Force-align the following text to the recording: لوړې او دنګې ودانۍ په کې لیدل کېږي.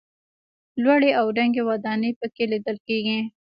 لوړې 0.83 1.11
او 1.19 1.25
دنګې 1.37 1.61
ودانۍ 1.69 2.11
په 2.19 2.25
کې 2.33 2.43
لیدل 2.51 2.77
کېږي. 2.87 3.19